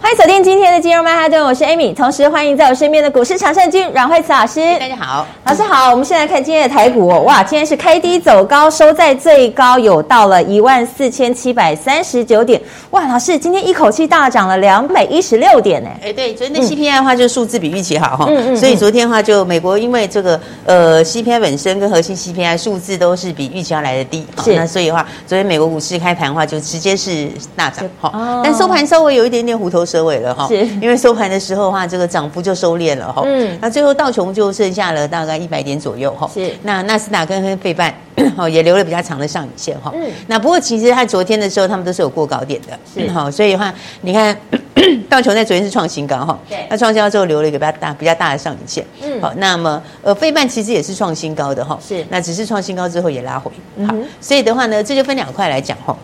[0.00, 4.60] 欢迎锁定今天的金融曼哈顿，我是 Amy，同时欢迎在我身边的股市常胜军阮慧慈老师。
[4.78, 5.90] 大家好，老师好。
[5.90, 12.60] 我们现在看今天的台股，哇，今天是开低走高，收在最高有到了一万四千七百三十九点。
[12.90, 15.88] 哇，老师今天一口气大涨了两百一十六点呢。
[16.02, 18.26] 哎，对，昨天的 CPI 的话，就数字比预期好哈。
[18.28, 18.56] 嗯嗯。
[18.56, 24.54] 所以昨天的话，就美国因为这个呃 CPI 本身跟核心 CPI 数字都是比预期要来的低，是。
[24.54, 28.10] 那所以的话，昨天美国股市开盘的话，就直接是大涨哈。
[28.12, 28.42] 哦。
[28.44, 30.48] 但收盘稍微有一点点虎头蛇尾了哈。
[30.48, 30.66] 是。
[30.82, 33.22] 因为收盘的时候的话，这个涨幅就收敛了哈。
[33.24, 33.56] 嗯。
[33.60, 36.28] 那最后道琼就剩下了大概一百点左右哈。
[36.34, 36.52] 是。
[36.64, 37.94] 那纳斯达克跟费半
[38.36, 39.92] 哦也留了比较长的上影线哈。
[39.94, 40.10] 嗯。
[40.26, 42.76] 那不过其实它昨天的时候，他们都是有过高点的。
[42.92, 43.08] 是。
[43.12, 44.36] 好，所以的话，你看
[45.08, 46.36] 道琼在昨天是创新高哈。
[46.48, 46.66] 对。
[46.68, 48.84] 那创新高之后留了一个比较大、比较大的上影线。
[49.00, 49.20] 嗯。
[49.22, 51.78] 好，那么呃费半其实也是创新高的哈。
[51.86, 52.04] 是。
[52.08, 53.48] 那只是创新高之后也拉回。
[53.86, 53.94] 好。
[54.20, 55.96] 所以的话呢，这就分两块来讲哈。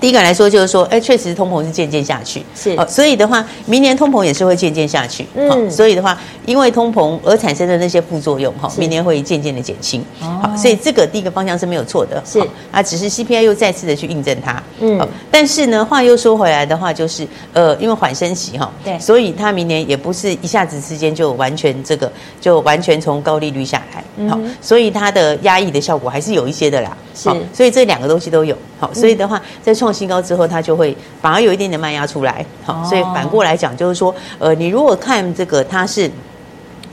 [0.00, 22.10] 第一个来说就是说，哎，确实通膨是渐渐下去，是，哦，所以的话，明年通膨也是会渐渐下去，嗯，哦，所以的话，因为通膨而产生的那些副作用，哈，明年会渐渐的减轻，好，所以这个第一个方向是没有错的，是，啊，只是 CPI 又再次的去印证它，嗯，但是呢，话又说回来的话，就是，呃，因为缓升息，哈，对，所以它明年也不是一下子之间就完全这个
[22.40, 36.10] 就完全从高利率下来，好，所以它的压抑的效果还是有一些的啦，是，所以这两个东西都有，好，所以的话，在创新高之后，它就会反而有一点点卖压出来，好，所以反过来讲，就是说，呃，你如果看这个，它是。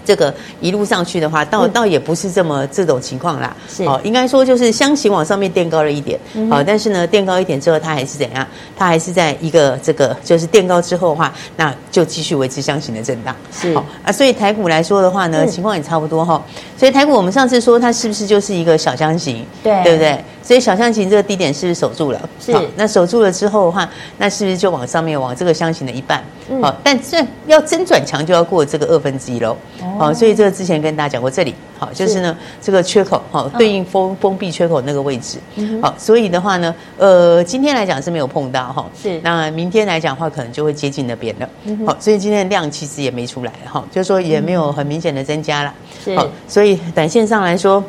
[0.05, 3.55] 这个一路上去的话，倒倒也不是这么这种情况啦。
[3.67, 8.45] 是哦，应该说就是箱型往上面垫高了一点，好、嗯哦，但是呢，垫高一点之后，它还是怎样？
[8.77, 13.35] 它还是在一个这个就是垫高之后的话，那就继续维持箱型的震荡。
[13.51, 16.41] 是哦啊，所以台股来说的话呢，情况也差不多哈、哦。
[16.77, 19.45] 所以台股我们上次说它是不是就是一个小箱型？
[19.63, 20.23] 对，对不对？
[20.41, 22.29] 所以小箱型这个低点是不是守住了？
[22.39, 22.53] 是。
[22.75, 26.21] 那守住了之后的话，那是不是就往上面往这个箱型的一半？
[26.61, 29.55] 好、嗯，但这要真转强就要过这个二分之一喽。
[29.97, 35.37] 好、哦，所以这个之前跟大家讲过，这里好就是呢这个缺口好对应封封闭缺口那个位置。
[35.81, 38.85] 好，所以的话呢，呃，今天来讲是没有碰到哈。
[39.01, 39.19] 是。
[39.23, 41.49] 那明天来讲的话，可能就会接近那边了。
[41.85, 45.73] 好，所以今天的量其实也没出来哈，就是说也没有很明显的增加了。
[46.03, 46.15] 是。
[46.15, 47.83] 好，所以短线上来说。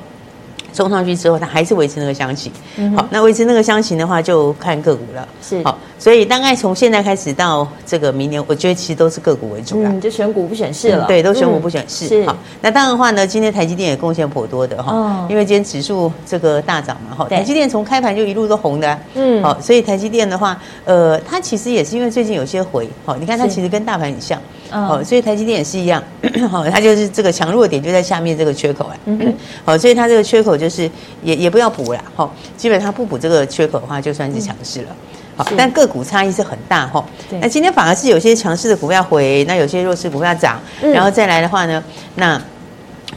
[0.75, 2.53] 冲上去之后，它还是维持那个箱型。
[2.97, 5.27] 好，那维持那个箱型的话，就看个股了。
[5.41, 9.89] 是，好，所以大概从现在开始到这个明年，我觉得其实都是个股为主了。
[9.89, 11.07] 嗯，就选股不选市了。
[11.07, 12.09] 对，都选股不选市。
[12.09, 12.27] 是。
[12.27, 14.93] 好，那当然的话呢，今天台积电也贡献颇多的哈。
[14.93, 15.27] 哦。
[15.31, 17.29] 因为今天指数这个大涨嘛，哈。
[17.29, 18.99] 台积电从开盘就一路都红的。
[19.15, 19.43] 嗯。
[19.43, 24.41] 好，所以台积电的话，呃，它其实也是因为最近有些回，好，你看它其实跟大盘很像。
[24.75, 26.03] 哦，所以台积电也是一样，
[26.51, 28.97] 好，它就是这个强弱点就在下面这个缺口啊，
[29.65, 30.91] 好，所以它这个缺口就是
[31.23, 34.89] 也也不要补了，哈，基本上不补这个缺口的话，就算是强势了，
[35.37, 37.05] 好，但个股差异是很大哈，
[37.41, 41.83] 那今天反而是有些强势的股票回，那有些弱势股票涨，然后再来的话呢，
[42.17, 42.41] 那。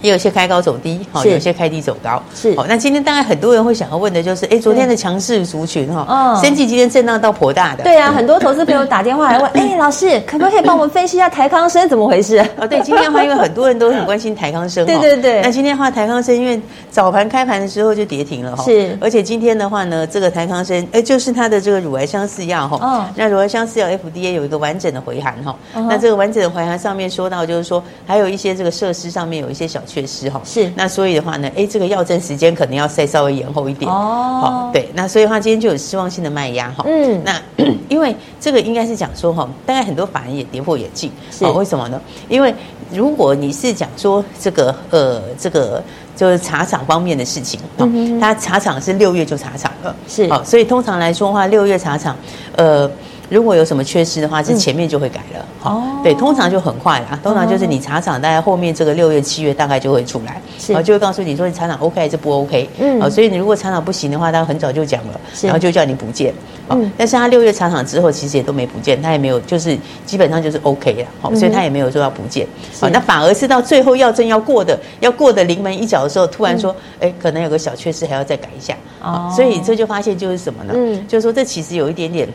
[0.01, 2.55] 也有些开高走低，好，有些开低走高，是。
[2.55, 12.37] 好，那今天大概很多人会想要问的就是，哎，昨天的强势族群哈，哦，生技今天震荡到颇大的，对啊，很多投资朋友打电话来问， 哎，老师可不可以帮我们分析一下台康生怎么回事？
[12.57, 15.41] 哦，对，今天的话，因为很多人都很关心台康生，对对对。
[15.41, 16.59] 那今天的话，台康生因为
[16.89, 18.97] 早盘开盘的时候就跌停了哈，是。
[19.01, 30.71] 而且今天的话呢，这个台康生，哎，就是它的这个乳癌相似药哈，哦，那乳癌相似药 FDA 有一个完整的回函哈，那这个完整的回函上面说到就是说，还有一些这个设施上面有一些小缺失哈，是。
[30.75, 34.39] 那所以的话呢，哎，这个药证时间可能要再稍微延后一点哦。
[34.41, 36.83] 好，对，那所以的话今天就有失望性的卖压哈。
[36.85, 37.41] 嗯，那
[37.89, 41.11] 因为这个应该是讲说哈，大概很多法人也跌破眼镜。
[41.31, 41.99] 是，为什么呢？
[42.27, 42.53] 因为
[42.91, 45.81] 如果你是讲说这个呃这个
[46.15, 49.95] 就是茶厂方面的事情，嗯，它茶厂是六月就茶厂了。
[50.07, 52.15] 是，好，所以通常来说的话，六月茶厂
[52.55, 52.89] 呃。
[53.29, 55.45] 如果有什么缺失的话，是前面就会改了。
[55.59, 57.19] 好、嗯，对，通常就很快啦。
[57.21, 62.69] 通常就是你茶厂大概后面这个六月、七月大概就会出来，是，然后就会告诉你说你茶厂 OK 还是不 OK。
[62.79, 66.33] 嗯，好，所以你如果茶厂不行的话，他很早就讲了，然后就叫你补件。
[66.69, 71.05] 嗯，但是他六月茶厂之后其实也都没补件，他也没有，就是基本上就是 OK 了。
[71.21, 72.47] 好，所以他也没有说要补件。
[72.79, 78.75] 好，那反而是到最后要证要过的，要过的临门一脚的时候，突然说，哎，可能有个小缺失，还要再改一下。
[79.01, 80.73] 哦，所以这就发现就是什么呢？
[80.75, 82.27] 嗯，就是说这其实有一点点。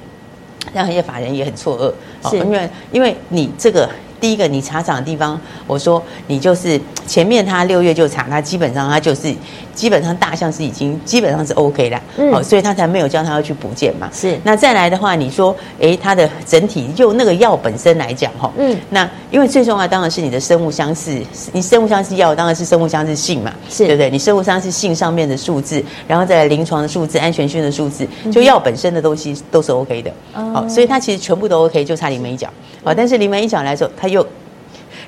[0.72, 2.38] 让一些法人也很错愕，是。
[2.38, 3.88] 因为因为你这个
[4.22, 9.34] 第一个你查涨的地方，我说你就是前面他六月就查，他基本上他就是
[9.74, 14.08] 基本上大象是已经基本上是 OK 了，嗯，哦，所以他才没有叫他要去补件嘛。
[14.12, 21.20] 是，那再来的话，你说，哎，它的整体就那个药本身来讲，哈，嗯，那因为最重要当然是你的生物相似，
[21.52, 23.92] 你生物相似药当然是生物相似性嘛，是。
[23.92, 24.08] 对不对？
[24.08, 32.48] 你生物相似性上面的数字，然后再来临床的数字、安全性的数字，就药本身的东西都是 OK 的，好，所以它其实全部都 OK，就差临门一脚，
[32.82, 34.24] 好，但是临门一脚来说，它又。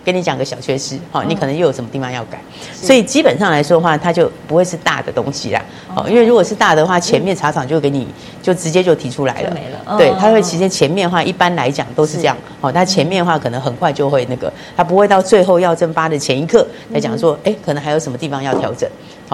[0.04, 2.38] 跟你讲个小缺失，好，你可能又有什么地方要改，
[2.74, 5.64] 所以基本上来说的话，它就不会是大的东西啦，
[5.94, 8.06] 哦，因为如果是大的话，前面茶厂就给你
[8.42, 18.86] 就直接就提出来了，没了，对，它会其实前面的话一般来讲都是这样，哦，它前面的话可能很快就会那个，它不会到最后要蒸发的前一刻来讲说，哎，可能还有什么地方要调整，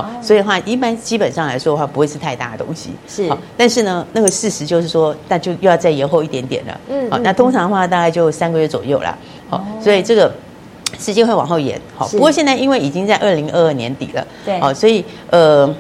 [0.03, 9.17] 好，所以的话一般基本上来说的话不会是太大的东西，是，但是呢，那个事实就是说，那就又要再延后一点点了，嗯，好，那通常的话大概就三个月左右啦，
[9.49, 10.33] 好，所以这个。
[10.99, 15.73] 时间会往后延，好，不过现在因为已经在二零二二年底了，对，哦，所以呃，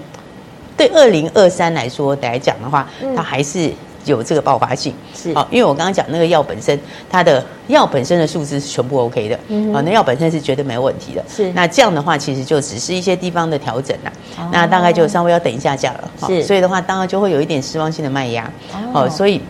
[0.76, 3.70] 对二零二三来说来讲的话，它还是
[4.04, 6.78] 有这个爆发性，是，好，因为我刚刚讲那个药本身，
[7.10, 18.50] 它的药本身的数字是全部 OK 的，嗯，啊，那药本身是绝对没有问题的，是，那这样的话其实就只是一些地方的调整啦，那大概就稍微要等一下下了，是，所以的话当然就会有一点失望性的卖压，
[18.92, 19.40] 哦，所以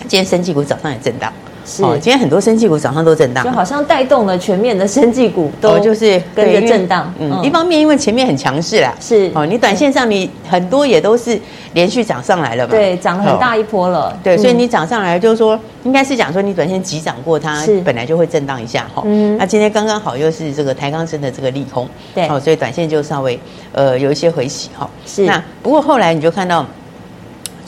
[0.00, 1.32] 今天生技股早上也震荡。
[1.64, 7.12] 是，今天很多生技股早上都震荡，就好像带动了全面的生技股都就是跟着震荡。
[7.18, 9.30] 嗯，一方面因为前面很强势啦，是。
[9.34, 11.40] 哦，你短线上你很多也都是
[11.74, 14.16] 连续涨上来了嘛，对，涨了很大一波了。
[14.22, 19.02] 对，所以你涨上来就是说，应该是讲说你短线急涨过它，本来就会震荡一下哈。
[19.06, 23.38] 嗯，那今天刚刚好又是这个台钢升的这个利空，对，哦，所以短线就稍微
[23.72, 24.88] 呃有一些回洗哈。
[25.06, 26.66] 是，那不过后来你就看到。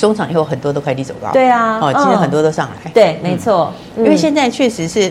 [0.04, 5.10] 中场以后很多都快递走高，对啊，哦，今天很多都上来，对，没错，因为现在确实是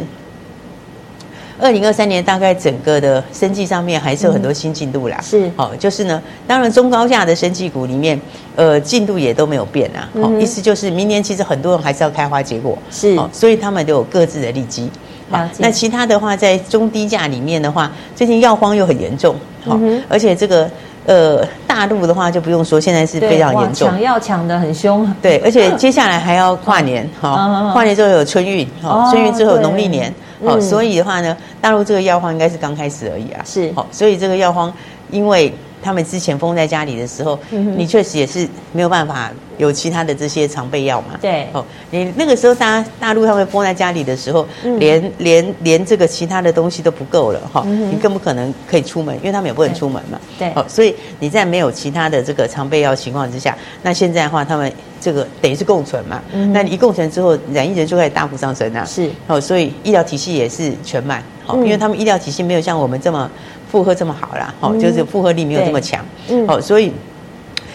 [1.59, 8.21] 二零二三年，大概整个的生计上面还是有很多新进度啦，是，哦，就是呢，当然中高价的生计股里面，
[8.55, 14.87] 呃，进度也都没有变啊，哦，意思就是明年其实很多人还是要开花结果，是，哦，所以他们都有各自的利基，
[15.31, 19.35] 好，那其他的话在中低价里面的话，最近药荒又很严重，
[19.65, 19.75] 好，
[20.07, 20.69] 而且这个。
[21.05, 25.11] 呃，大陆的话就不用说，现在是非常严重，抢药抢的很凶。
[25.21, 30.13] 对，而且接下来还要跨年，哈，跨年之后有春运，哈，春运之后有农历年，
[30.45, 34.71] 好，所以的话呢，大陆这个药荒应该是刚开始而已啊，是，好，所以这个药荒，
[35.09, 35.51] 因为。
[35.83, 41.19] 他们之前封在家里的时候，你确实也是没有办法有其他的这些常备药嘛。
[41.21, 44.47] 对，哦，你那个时候大大陆他们封在家里的时候，
[44.79, 50.17] 连连连这个其他的东西都不够了哈，你更不可能可以出门，因为他们也不能出门嘛。
[50.39, 54.71] 对，哦，所以你在没有其他的这个常备药情况之下，那现在的话，他们
[55.01, 56.21] 这个等于是共存嘛。
[56.53, 58.85] 那你一共存之后，染疫人就开始大幅上升啊。
[58.85, 63.29] 是，哦，所以医疗体系也是全满，好，因为他们医疗体系没有像我们这么。
[63.73, 66.93] 负荷这么好啦，好，就是负荷力没有这么强，嗯，好，所以，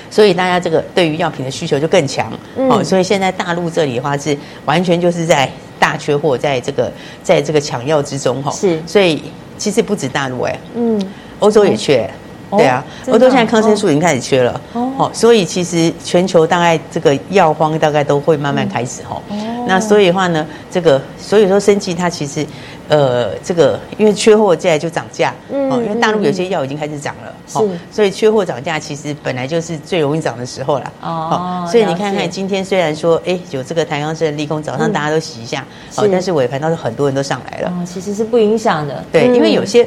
[0.08, 6.92] 所以大家这个对于药品的需求就更强，哦，所以现在大陆这里的话是完全就是在大缺货，在这个
[7.24, 9.24] 在这个抢药之中，哈，是，所以
[9.56, 11.02] 其实不止大陆哎，嗯，
[11.40, 12.08] 欧洲也缺，
[12.52, 19.20] 对啊，欧洲现在抗生素已经开始缺了，哦，所以其实全球大概这个药荒大概都会慢慢开始，哈，
[19.68, 22.44] 那所以的话呢，这个所以说生技它其实。
[22.90, 25.34] 呃，这个因为缺货，现在就涨价。
[25.52, 27.58] 嗯，因为大陆有些药已经开始涨了，是，
[27.92, 30.90] 所以缺货涨价其实本来就是最容易涨的时候啦。
[31.02, 35.62] 哦，所以你看看今天虽然说，哎，有这个台钢生的利空，早上大家都洗一下，
[35.96, 37.68] 哦，但是尾盘倒是很多人都上来了。
[37.68, 39.04] 哦，其实是不影响的。
[39.12, 39.86] 对，因为有些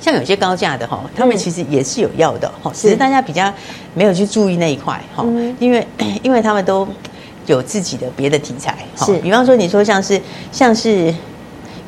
[0.00, 3.54] 像有些高价的哈，他们其实也是有药的哈，只是大家比较
[3.94, 5.24] 没有去注意那一块哈，
[5.60, 5.86] 因为
[6.24, 6.88] 因为他们都
[7.46, 8.76] 有自己的别的题材。
[8.96, 10.20] 是，比方说你说像是
[10.52, 11.14] 像是。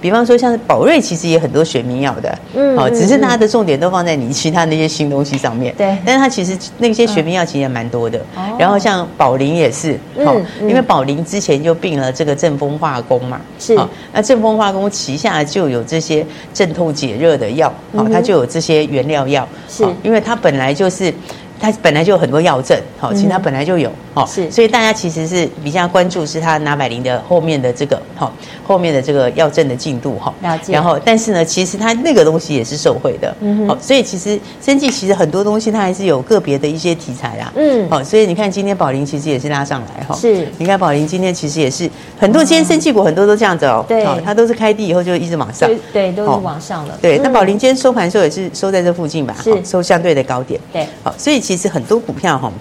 [0.01, 5.99] 比方说，像是宝瑞，其实也很多学名药的，嗯，好，只是它的重点都放在你其他那些新东西上面，对。
[6.07, 8.57] 但是它其实那些学名药其实也蛮多的，哦。
[8.57, 13.77] 然后像宝林也是，好，因为宝林之前就并了这个正风化工嘛，是。
[14.13, 16.25] 那正风化工旗下就有这些
[16.55, 19.85] 镇痛解热的药，好，它就有这些原料药，是。
[20.05, 21.13] 因为它本来就是。
[21.61, 28.33] 它本来就有很多药证，好，其实它本来就有，好，是，所以大家其实是比较关注是它拿百灵的后面的这个，好，
[28.67, 30.73] 后面的这个药证的进度，哈，了解。
[30.73, 47.19] 然后，但是呢，其实它那个东西也是受惠的，嗯，好，所以其实生技其实很多东西它还是有个别的一些题材啦，嗯，好，所以你看今天宝林其实也是拉上来，哈，是，你看宝林今天其实也是很多，今天生技股很多都这样子哦，对，它都是开低以后就一直往上，对，都是往上了，对。
[47.19, 49.65] 那宝林今天收盘的时候也是收在这附近吧，是。
[49.65, 51.39] 收相对的高点，对，好，所以。
[51.49, 52.53] 其实很多股票哈，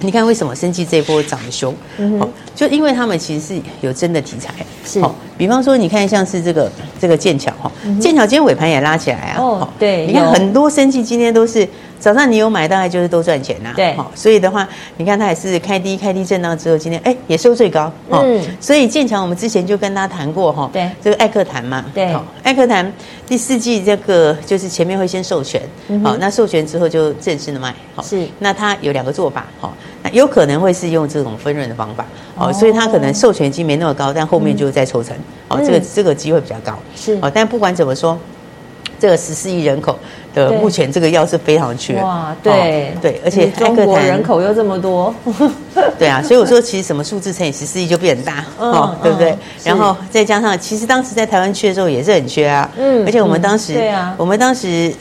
[0.00, 1.74] 你看为什么生计这一波涨得凶？
[1.98, 4.52] 嗯、哦，就因为他们其实是有真的题材，
[4.84, 5.00] 是。
[5.00, 9.40] 哦，比方说你看像是这个这个剑桥哈，剑桥、嗯、今天尾盘也拉起来啊。
[9.40, 10.06] 哦，对。
[10.06, 11.66] 你看很多生计今天都是
[11.98, 13.72] 早上你有买，大概就是都赚钱呐。
[13.76, 13.94] 对。
[13.94, 17.92] 好，所以的话，你看它也是开低开低震荡之后，今天哎也收最高。
[18.10, 18.42] 嗯。
[18.60, 20.70] 所以建强我们之前就跟他谈过哈。
[20.72, 20.90] 对。
[21.02, 21.84] 这个艾克谈嘛。
[21.94, 22.14] 对。
[22.42, 22.92] 艾克谈
[23.26, 25.60] 第四季这个就是前面会先授权，
[26.02, 27.74] 好，那授权之后就正式的卖。
[27.94, 28.02] 好。
[28.02, 28.26] 是。
[28.38, 29.72] 那它有两个做法，哈。
[30.12, 35.16] 有可能会是用这种分润的方法，哦，所以它可能授权金没那么高，但后面就再抽成，
[35.48, 38.16] 哦，这个这个机会比较高，是，哦，但不管怎么说，
[39.00, 39.98] 这个十四亿人口
[40.36, 42.92] 的目前这个药是非常缺，哇，对。
[43.00, 45.12] 对，而且中国人口又这么多，
[45.98, 49.36] 对啊，所以我说其实什么数字乘以十四亿就变很大，哦，对不对？
[49.64, 54.92] 然后再加上，其实当时在台湾缺的时候也是很缺啊，嗯，而且我们当时，对啊，我们当时。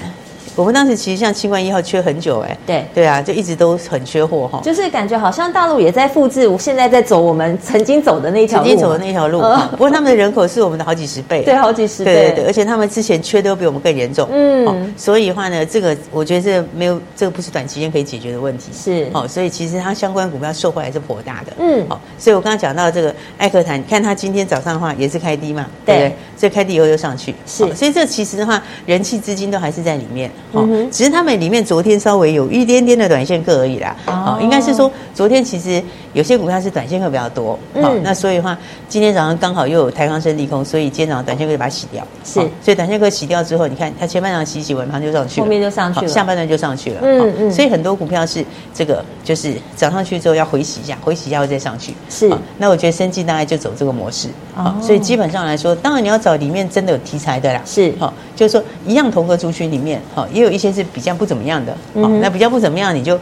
[0.56, 4.62] 我们当时其实像清冠一号缺很久哎，对对啊，就一直都很缺货哈。
[4.64, 8.66] 就是感觉好像大陆也在复制，我现在在走我们曾经走的那条路。
[8.66, 11.44] 曾经走的那条路，不过他们的人口是我们的好几十倍。
[11.44, 12.14] 对，好几十倍。
[12.14, 14.28] 对对对，而且他们之前缺的都比我们更严重。
[14.32, 18.72] 嗯，所以的话呢，这个我觉得这没有，这个不是短期间可以解决的问题。
[18.74, 21.54] 是，哦，所以其实它相关股票受惠还是颇大的。
[21.60, 26.16] 嗯，好，所以我刚刚讲到这个艾克坦，你看它今天早上的话也是开低嘛，对不对？
[26.38, 27.36] 所以开低以后又上去。
[27.46, 30.32] 是，所以这其实的话，人气资金都还是在里面。
[30.62, 31.36] 嗯，只是他们。
[31.36, 35.84] 里面昨天稍微有一点点的短线客而已啦，哦，应该是说昨天其实
[36.14, 38.58] 有些股票是短线客比较多，好，那所以的话，
[38.88, 48.44] 今天早上刚好又有台康生利空，所以今天早上短线客就把它洗掉，是，所以短线客洗掉之后，你看它前半场洗洗尾盘就上去了，后面就上去了，下半段就上去了，嗯嗯，所以很多股票是
[48.74, 61.16] 这个就是涨上去之后要回洗一下，回洗一下会再上去，是，那我觉得生技大概就走这个模式，好，所以基本上来说，当然你要找里面真的有题材的啦，是，好，就是说一样同个族群里面，好，也有一些是比较。
[61.16, 63.18] 不怎么样的，好，那比较不怎么样，你就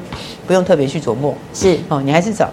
[0.48, 1.78] 不用特别去琢磨，是。
[1.90, 2.50] 哦，你还是找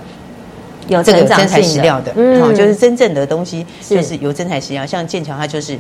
[0.87, 5.79] 有这个真材实料的，嗯，就是真正的东西，就是有真材实料，像剑桥，它就是。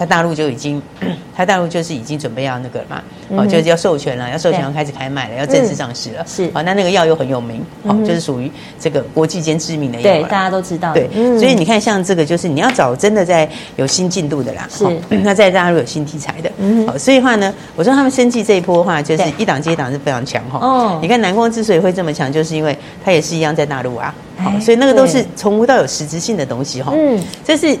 [0.00, 0.80] 他大陆就已经，
[1.36, 3.02] 他大陆就是已经准备要那个了嘛，
[3.36, 6.24] 哦，就是要授权了，要授权要开始开卖了，要正式上市了。
[6.26, 10.02] 是，哦，那那个药又很有名，哦，就是属于这个国际间知名的药。
[10.02, 10.94] 对，大家都知道。
[10.94, 11.06] 对，
[11.38, 14.86] 所以你看，像这个就是你要找真的在有新进度的啦，是，
[15.22, 20.58] 那在大陆有新题材的，嗯，好，所以的话呢，我说他们生技这一波的话，就是一档接一档是非常强哈。
[20.66, 26.90] 哦，你看南光之所以会这么强，就是因为它也是一样在大陆啊，好，所以那个都是从无到有实质性的东西哈。
[26.96, 27.76] 嗯，这是。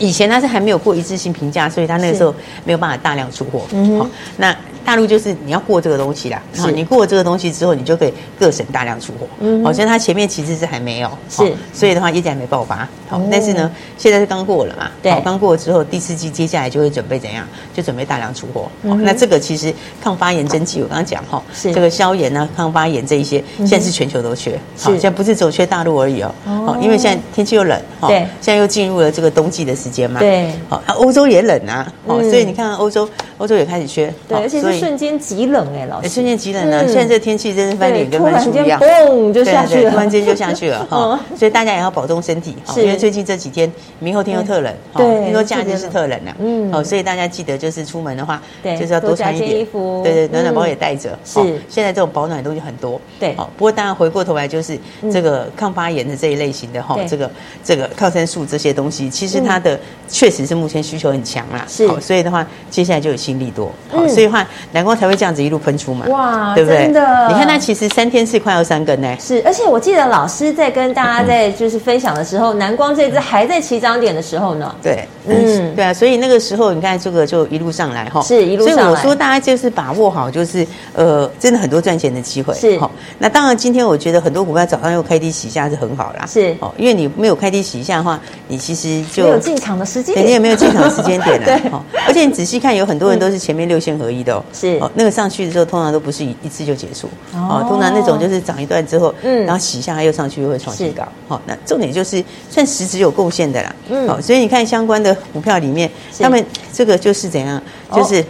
[0.00, 3.62] 以前它是还没有过一致性评价，所以它那个时候没有办法大量出货。
[3.70, 4.56] 嗯哼，那。
[4.84, 9.26] 大陆就是你要过这个东西啦，好，你过这个东西之后，你就可以各省大量出货。
[9.40, 12.88] 嗯，好，像它前面其实是还没有，是，所以的话业绩还没爆发。
[13.08, 17.46] 好，但是呢，现在是刚过了嘛，对，刚过了之后，第四季接下来就会准备怎样？
[17.74, 18.70] 就准备大量出货。
[18.88, 19.72] 好，那这个其实
[20.02, 21.72] 抗发炎针剂，我刚刚讲哈，是。
[21.72, 26.34] 这个消炎啊，抗发炎这一些，现在是全球都缺，好，现在不是只有缺大陆而已哦。
[26.46, 33.08] 哦，因为现在天气又冷，对，现在又进入了这个冬季的时间嘛，对，好，欧洲也冷啊，好，所以你看欧洲，
[33.40, 49.60] 欧洲也开始缺，对，而且是瞬间极冷哎，老师，瞬间极冷呢，现在这天气真是翻脸跟翻书一样，嘣就下去了，突然间就下去了 哈，所以大家也要保重身体，因为最近这几天明后天又特冷，对，听说假日是特冷了，嗯，哦，所以大家记得就是出门的话，就是要多穿一点。
[49.60, 54.78] 衣服，对对，暖暖包也带着，是，现在这种保暖的东西很多，对，哦，不过当然回过头来就是
[55.12, 57.30] 这个抗发炎的这一类型的哈，这个
[57.64, 59.78] 这个抗生素这些东西，其实它的
[60.08, 66.78] 确实是目前需求很强啦，是，所以的话接下来就有新利多，好，所以的话南光才会这样子一路喷出嘛，哇，对不对？
[66.84, 88.18] 真的，你看那其实三天是快要三根呢，是，而且我记得老师在跟大家在就是分享的时候，南光这只还在起涨点的时候呢，对，嗯，对啊，所以那个时候你看这个就一路上来哈，是一路上来，所以我说大家就是把握好，就是呃，真的很多赚钱的机会，是，好，那当然今天我觉得很多股票早上又开低洗一下是很好啦，是，哦，因为你没有开低洗一下的话，
[88.48, 91.60] 你其实就没有进场的时间，肯定也没有进场的时间点了， 对，
[92.06, 107.62] 而且你仔细看，有很多人都是前面六线合一的哦，是，哦，那个上去的时候通常都不是一一次就结束，哦，通常那种就是涨一段之后，嗯，然后洗一下它又上去又会创新高，好，那重点就是算实质有贡献的啦，嗯，好，所以你看相关的股票里面，他们这个就是怎样，
[107.92, 108.24] 就是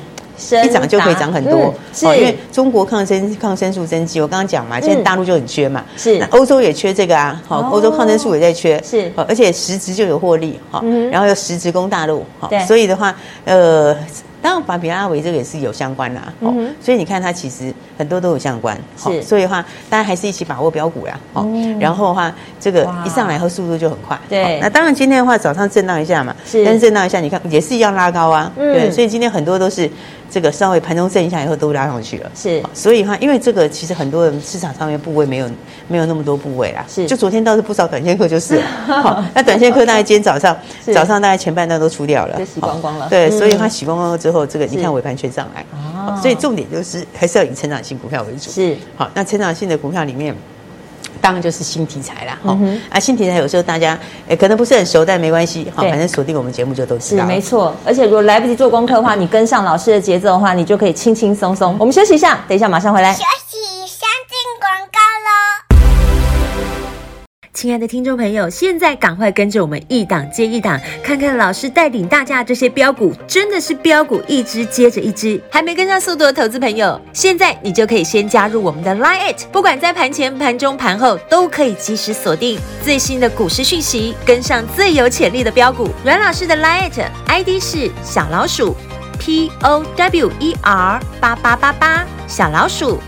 [0.65, 13.95] 一涨就可以涨很多，是，因为中国抗生抗生素针剂，我刚刚讲嘛，现在大陆就很缺嘛，是，那欧洲也缺这个啊，好，欧洲抗生素也在缺，是，而且实质就有获利，好，然后又实质攻大陆，好，所以的话，呃。
[14.43, 29.91] 当然，法比拉维这个也是有相关啦，哦，嗯、所以你看它其实很多都有相关，是、哦，所以的话，大家还是一起把握标股啦，哦，嗯、然后的话，这个一上来后速度就很快，对、哦，那当然今天的话早上震荡一下嘛，是，但是震荡一下，你看也是一样拉高啊，嗯、对，所以今天很多都是。
[30.31, 35.51] 这个稍微盘中震一下以后都拉上去了，是，所以哈，因为这个其实很多人市场上面部位没有
[35.89, 40.57] 没有那么多部位啦，是，就昨天倒是不少短线客就是，好， 那短线客大概今天早上
[40.95, 45.67] 早上大概前半段都出掉了，洗光光了，对，所以它洗光光了之后，这个你看尾盘全上来，
[46.23, 50.35] 所以重点就是还是要以成长性股票为主，是，好，那成长性的股票里面。
[51.21, 53.99] 当然就是新题材啦，哈、嗯、啊，新题材有时候大家
[54.29, 57.23] 诶可能不是很熟，但没关系，哈，反正锁定我们节目就都知道。
[57.23, 61.77] 是没错，而且如果来不及做功课的话，你跟上老师的节奏的话，你就可以轻轻松松。
[61.79, 63.15] 我们休息一下，等一下马上回来。
[67.53, 75.39] 亲爱的听众朋友，现在赶快跟着我们一档接一档，看看老师带领大家这些标股，真的是标股一只接着一只。
[75.51, 85.91] 还没跟上速度的投资朋友，现在你就可以先加入我们的 Line，不管在盘前、盘中、盘后，都可以及时锁定最新的股市讯息，跟上最有潜力的标股。
[86.05, 86.89] 阮老师的 Line
[87.27, 88.77] ID 是小老鼠
[89.19, 93.01] P O W E R 八八八八，小老鼠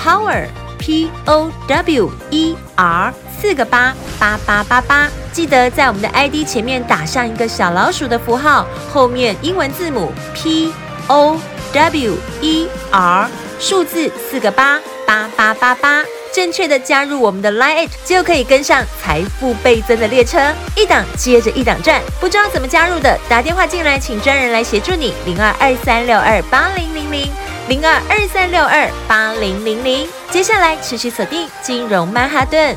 [0.00, 0.46] Power
[0.78, 3.12] P O W E R。
[3.40, 10.72] 四个八八八八八，记得在我们的 ID 前面打上一个小老鼠的符号，后面英文字母 P
[11.06, 11.38] O
[11.72, 13.28] W E R，
[13.58, 16.04] 数字四个八八八八八，
[16.34, 20.38] 正确的加入我们的 Line，就可以跟上财富倍增的列车，
[20.76, 22.00] 一档接着一档赚。
[22.20, 25.14] 不知道怎么加入的，打电话进来，请专人来协助你。
[25.24, 27.30] 零二二三六二八零零零
[27.68, 30.06] 零二二三六二八零零零。
[30.30, 32.76] 接下来持续锁定金融曼哈顿。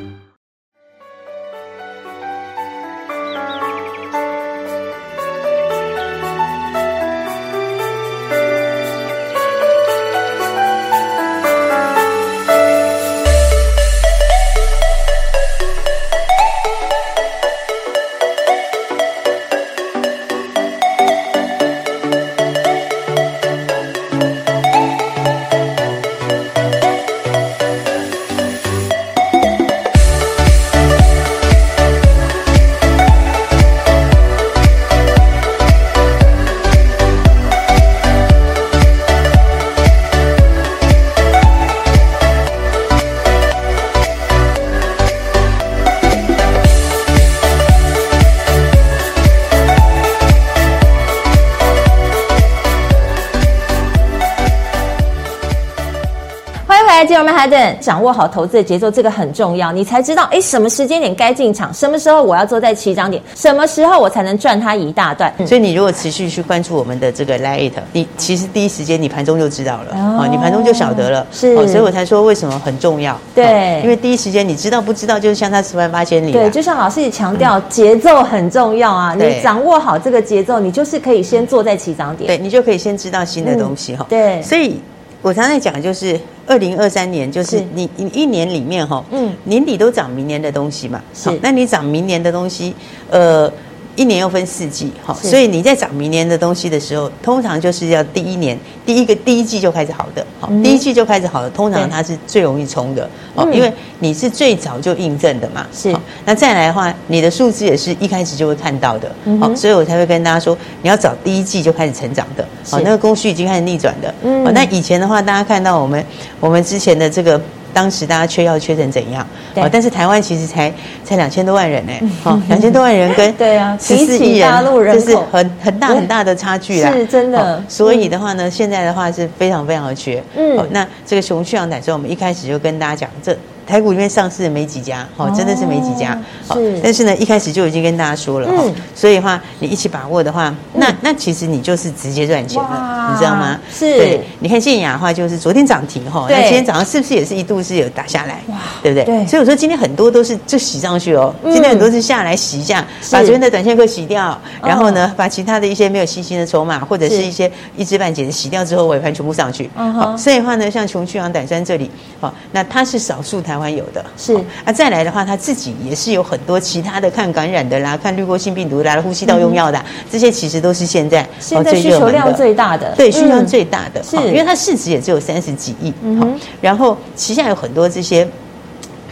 [57.21, 59.71] 进入曼哈顿，掌握好投资的节奏，这个很重要。
[59.71, 65.31] 你才知道，哎，什么时间点该进场，什么时候我要坐在起涨点，什么时候我才能赚它一大段。
[65.45, 71.25] 所以你如果持续去关注我们的这个 Lite，你其实第一时间你盘中就知道了，哦，你盘中就晓得了。
[71.31, 73.17] 是，所以我才说为什么很重要。
[73.35, 76.31] 对，因为第一时间你知道不知道，就相差十万八千里。
[76.31, 79.13] 对，就像老师也强调，节奏很重要啊。
[79.13, 84.05] 你掌握好这个节奏，你就是可以先坐在起涨点，对，你就可以先知道新的东西哈。
[84.09, 84.79] 对，所以。
[85.21, 92.73] 我常常在讲，就是二零二三年，就是你你一年里面哈，嗯，年底都涨明年的东西嘛，是，那你涨明年的东西，
[93.09, 93.51] 呃。
[93.95, 105.93] 一年又分四季，哈，所以你在涨明年的东西的时候，通常就是要第一年第一个第一季就开始好的，好，第一季就开始好的，通常它是最容易冲的，哦，因为你是最早就印证的嘛，是。
[106.25, 116.05] 那再来的话，你的数字也是一开始就会看到的，好，所以我才会跟大家说，你要找第一季就开始成长的，好，那个供需已经开始逆转的，嗯，那以前的话，大家看到我们
[116.39, 117.39] 我们之前的这个。
[117.73, 119.25] 当时大家缺药缺成怎样？
[119.55, 120.71] 啊，但是台湾其实才
[121.03, 124.49] 才两千多万人呢，好，两千多万人跟 对啊十四亿人，
[124.93, 127.61] 这是很很大很大的差距啦，是真的。
[127.67, 130.23] 所以的话呢，现在的话是非常非常的缺。
[130.35, 133.37] 嗯，那这个雄趣航胆，所以我们一开始就跟大家讲这。
[133.71, 143.57] 台股里面上市的没几家，哦，真的是没几家，好，但是呢，一开始就已经跟大家说了，嗯，所以的话，你一起把握的话，那那其实你就是直接赚钱了，你知道吗？
[143.71, 149.05] 是，对，你看建雅的话，就是昨天涨停哈，那今天早上是不是也是一度是有打下来，哇，对不对？
[149.05, 164.03] 对，所以我说今天很多都是就洗上去哦，今天很多是下来洗一下，把昨天的短线客洗掉，然后呢，把其他的一些没有信心的筹码或者是一些一知半解的洗掉之后，尾盘全部上去，好，所以的话呢，像雄趣航胆酸这里，好，那它是少数台湾有的。
[164.17, 164.35] 是。
[164.65, 174.17] 啊，再来的话，他自己也是有很多其他的看感染的啦，看滤过性病毒啦，呼吸道用药的，嗯、这些其实都是现在现在需求量最大的，对，需求量最大的，是。
[174.17, 178.27] 因为它市值也只有三十几亿，嗯哼，然后旗下有很多这些。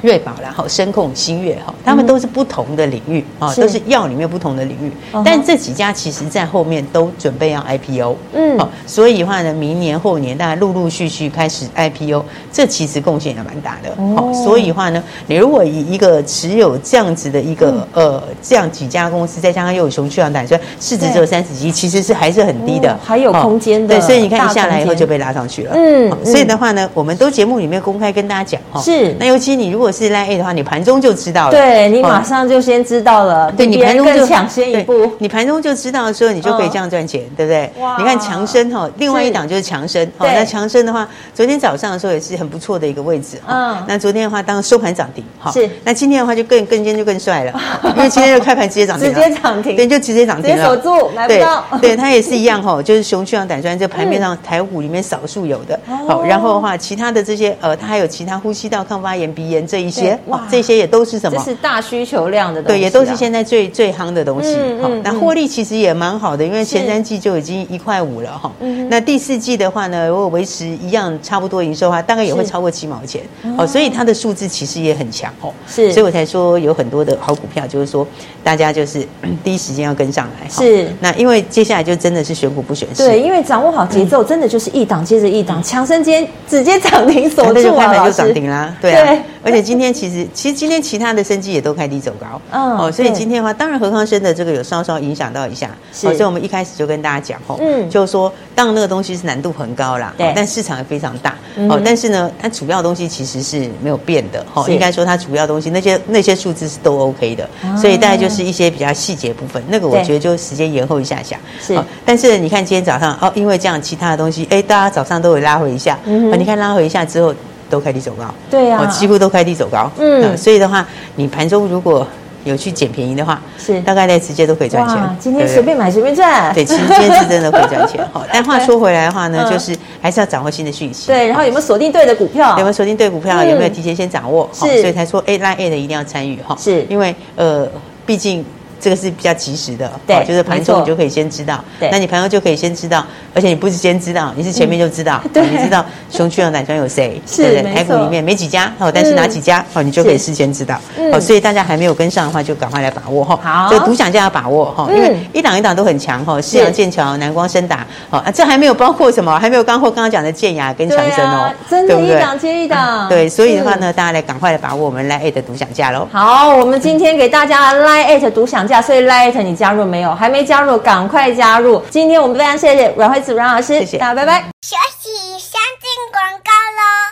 [0.01, 4.91] 瑞宝，然后声控、新月哈，他们都是不同的领域啊，都是药里面不同的领域。
[5.25, 13.89] 但这几家其实在后面都准备要 IPO，嗯，所以的话呢，明年后年大家陆陆续续开始 IPO，这其实贡献也蛮大的。
[13.97, 23.95] 哦，所以的话呢，你如果以一个持有这样子的一个呃这样几家公司，再加上又有雄趣航胆，所以市值只有三十几亿，其实是还是很低的，还有空间的。
[23.95, 25.73] 对，所以你看一下来以后就被拉上去了。
[25.75, 29.13] 嗯，所以的话呢，我们都节目里面公开跟大家讲哈，是。
[29.19, 31.51] 那尤其你如果是 Line A 的话，你盘中就知道了。
[31.51, 33.51] 对，你马上就先知道了。
[33.51, 35.11] 对，你盘中就抢先一步。
[35.19, 37.71] 你盘中就知道的时候，你就可以这样赚钱，对不对？
[37.79, 37.95] 哇！
[37.97, 40.05] 你看强生哈，另外一档就是强生。
[40.17, 43.37] 好，那强生的话，昨天早上的时候也是很不错的一个位置。
[43.47, 43.77] 嗯。
[43.87, 45.23] 那昨天的话，当收盘涨停。
[45.37, 45.51] 好。
[45.51, 45.69] 是。
[45.83, 47.53] 那今天的话就更更尖就更帅了，
[47.95, 49.13] 因为今天就开盘直接涨停。
[49.13, 49.75] 直接涨停。
[49.75, 50.65] 对，就直接涨停了。
[50.65, 51.63] 锁住，买不到。
[51.81, 55.79] 对，它也是一样哈， 就是雄趣航胆酸这盘面上台股里面少数有的。
[56.07, 60.99] 好，然后的话，其他的这些呃，它还有其他呼吸道抗发炎、鼻炎这一些，哇，这些也都。
[61.09, 61.41] 是什么？
[61.43, 64.55] 这是大需求量的东西，对，也都是现在最最夯的东西。
[64.79, 68.51] 好，那获利其实也蛮好的，因为前三季就已经一块五了哈。
[68.89, 73.23] 那第四季的话呢，如果维持一样差不多营收的话，大概也会超过七毛钱。
[73.57, 75.51] 哦，所以它的数字其实也很强哦。
[75.65, 78.05] 是，所以我才说有很多的好股票，就是说
[78.43, 79.03] 大家就是
[79.43, 80.47] 第一时间要跟上来。
[80.47, 83.07] 是，那因为接下来就真的是选股不选市。
[83.07, 88.75] 对，因为掌握好节奏，真的就是一档接着一档，强生间直接涨停锁住啊，开盘就涨停啦。
[88.79, 92.41] 对啊，而且今天其实其实今天其他的生机也都开低走高。
[92.51, 95.69] 哦，所以今天的话，当然何康生的这个有稍稍影响到一下。
[95.91, 101.35] 所以我们一开始就跟大家讲哦，嗯，就是说当那个东西是难度很高啦，对，但市场也非常大。
[101.69, 104.43] 哦，但是呢，它主要东西其实是没有变的。
[104.55, 107.47] 哦，应该说它主要东西那些那些数字是都 OK 的。
[107.77, 111.37] 所以大概就是一些比较细节部分，那个我觉得就时间延后一下下。
[111.61, 115.99] 是，但是你看今天早上哦，因为这样其他的东西，哎，大家早上都会拉回一下。
[116.05, 117.35] 嗯，你看拉回一下之后。
[117.69, 119.89] 都开低走高，对呀，几乎都开低走高。
[119.99, 122.05] 嗯，所以的话，你盘中如果
[122.45, 124.97] 有去捡便宜的话，是大概在直接都可以赚钱。
[125.19, 126.53] 今天随便买随便赚。
[126.53, 128.05] 对，其实今天是真的可以赚钱。
[128.11, 131.07] 好，但话说回来的话呢，就是还是要掌握新的讯息。
[131.07, 132.51] 对，然后有没有锁定对的股票？
[132.51, 133.43] 有没有锁定对股票？
[133.43, 134.49] 有没有提前先掌握？
[134.53, 136.55] 是，所以才说 A line A 的一定要参与哈。
[136.59, 137.67] 是因为呃，
[138.05, 138.43] 毕竟。
[138.79, 150.79] 这个是比较及时的，对，就是盘中你就可以先知道，对，那你盘中就可以先知道，而且你不是先知道，你是前面就知道， 对，你知道雄区有哪家有谁，对，台股里面没几家，哦，但是哪几家，哦，你就可以事先知道，
[151.11, 166.07] 哦，所以大家还没有跟上的话，就赶快来把握哈，好，这个独享价要把握哈，因为一档一档都很强哈，世阳、剑桥、南光、升达，哦，这还没有包括什么，还没有刚或刚刚讲的建雅跟强生哦，真的，一档接一档，对，所以的话呢，大家来赶快来把握我们 LINE@ 的独享价喽。
[166.11, 170.13] 好，我们今天给大家 LINE@ 独享价，所以 Light 你加入没有？
[170.13, 171.83] 还没加入，赶快加入！
[171.89, 174.41] 今天我们非常谢谢阮惠子阮老师，谢谢大家，拜拜。
[174.61, 177.08] 休息，先进广告喽。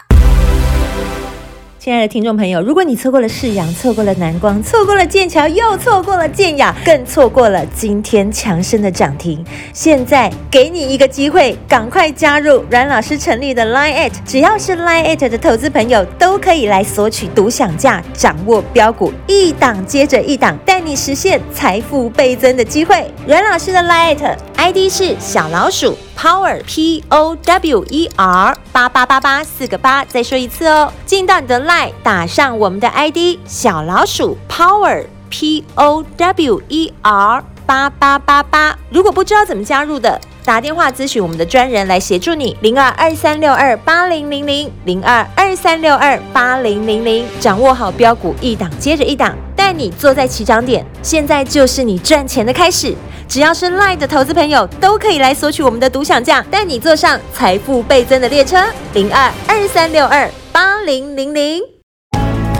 [1.87, 23.09] 亲爱的听众朋友，如果你错过了世阳，错过了南光，错过了剑桥，又错过了建雅，更错过了今天强生的涨停，现在给你一个机会，赶快加入阮老师成立的 Line@，只要是 Line@ 的投资朋友都可以来索取独享价，掌握标股一档接着一档，带你实现财富倍增的机会。
[23.25, 25.97] 阮老师的 Line@ ID 是小老鼠。
[26.17, 30.91] Power P O W E R 八八八八四个八，再说一次哦。
[31.05, 38.75] 进到你的 LINE，打上我们的 ID 小老鼠 Power P O W E R 八八八八。
[38.89, 42.57] 如果不知道怎么加入的，打电话咨询我们的专人来协助你。
[42.61, 50.85] 零二二三六二八零零零零二二三六二八零零零，掌握好标股，一档接着一档，带你坐在起涨点。
[51.03, 52.95] 现在就是你赚钱的开始。
[53.27, 58.57] 只要是 LINE 的投资朋友，都可以来索取我们的独享价，带你坐上财富倍增的列车。
[58.93, 61.76] 零二二三六二八零零零。